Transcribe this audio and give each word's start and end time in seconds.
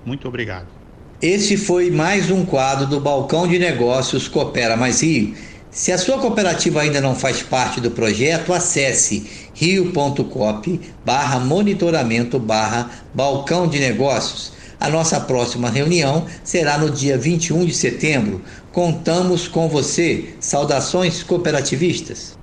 Muito 0.04 0.28
obrigado. 0.28 0.81
Este 1.22 1.56
foi 1.56 1.88
mais 1.88 2.32
um 2.32 2.44
quadro 2.44 2.84
do 2.84 2.98
Balcão 2.98 3.46
de 3.46 3.56
Negócios 3.56 4.26
Coopera 4.26 4.76
Mais 4.76 5.02
Rio. 5.02 5.36
Se 5.70 5.92
a 5.92 5.96
sua 5.96 6.18
cooperativa 6.18 6.80
ainda 6.80 7.00
não 7.00 7.14
faz 7.14 7.40
parte 7.44 7.80
do 7.80 7.92
projeto, 7.92 8.52
acesse 8.52 9.30
rio.cop 9.54 10.80
barra 11.04 11.38
monitoramento 11.38 12.40
barra 12.40 12.90
balcão 13.14 13.68
de 13.68 13.78
negócios. 13.78 14.52
A 14.80 14.88
nossa 14.90 15.20
próxima 15.20 15.70
reunião 15.70 16.26
será 16.42 16.76
no 16.76 16.90
dia 16.90 17.16
21 17.16 17.66
de 17.66 17.72
setembro. 17.72 18.42
Contamos 18.72 19.46
com 19.46 19.68
você. 19.68 20.34
Saudações 20.40 21.22
cooperativistas. 21.22 22.36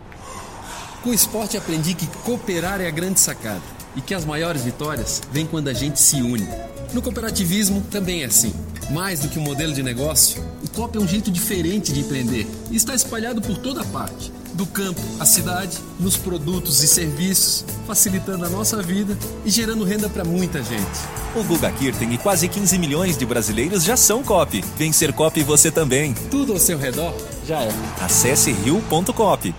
Com 1.03 1.09
o 1.09 1.13
esporte 1.13 1.57
aprendi 1.57 1.93
que 1.93 2.07
cooperar 2.23 2.79
é 2.79 2.87
a 2.87 2.91
grande 2.91 3.19
sacada 3.19 3.61
e 3.93 3.99
que 3.99 4.13
as 4.13 4.23
maiores 4.23 4.61
vitórias 4.61 5.21
vêm 5.33 5.45
quando 5.45 5.67
a 5.67 5.73
gente 5.73 5.99
se 5.99 6.21
une. 6.21 6.47
No 6.93 7.01
cooperativismo 7.01 7.81
também 7.91 8.23
é 8.23 8.25
assim. 8.25 8.53
Mais 8.89 9.19
do 9.19 9.29
que 9.29 9.37
um 9.37 9.43
modelo 9.43 9.73
de 9.73 9.83
negócio, 9.83 10.43
o 10.63 10.69
COP 10.69 10.97
é 10.97 11.01
um 11.01 11.07
jeito 11.07 11.29
diferente 11.29 11.93
de 11.93 11.99
empreender 11.99 12.47
e 12.71 12.75
está 12.75 12.95
espalhado 12.95 13.41
por 13.41 13.57
toda 13.57 13.83
parte 13.85 14.31
do 14.53 14.65
campo 14.65 14.99
à 15.19 15.25
cidade, 15.25 15.77
nos 15.99 16.17
produtos 16.17 16.83
e 16.83 16.87
serviços, 16.87 17.63
facilitando 17.85 18.45
a 18.45 18.49
nossa 18.49 18.81
vida 18.81 19.17
e 19.45 19.49
gerando 19.49 19.83
renda 19.83 20.09
para 20.09 20.25
muita 20.25 20.63
gente. 20.63 20.99
O 21.35 21.43
Guga 21.43 21.71
Kirten 21.71 22.13
e 22.13 22.17
quase 22.17 22.47
15 22.47 22.77
milhões 22.77 23.15
de 23.15 23.25
brasileiros 23.25 23.83
já 23.83 23.95
são 23.95 24.23
COP. 24.23 24.63
Vem 24.75 24.91
ser 24.91 25.13
COP 25.13 25.43
você 25.43 25.71
também. 25.71 26.13
Tudo 26.31 26.53
ao 26.53 26.59
seu 26.59 26.77
redor 26.77 27.13
já 27.47 27.61
é. 27.61 27.71
Acesse 28.01 28.51
rio.cop. 28.51 29.53